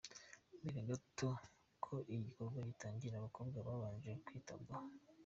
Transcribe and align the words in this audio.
Mbere 0.59 0.79
gato 0.89 1.27
ko 1.83 1.93
igikorwa 2.15 2.59
gitangira 2.69 3.15
abakobwa 3.17 3.57
babanje 3.67 4.11
kwitabwaho. 4.25 4.87